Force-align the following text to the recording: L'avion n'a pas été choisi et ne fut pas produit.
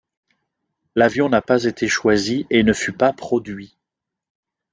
L'avion 0.95 1.29
n'a 1.29 1.43
pas 1.43 1.65
été 1.65 1.87
choisi 1.87 2.47
et 2.49 2.63
ne 2.63 2.73
fut 2.73 2.91
pas 2.91 3.13
produit. 3.13 3.77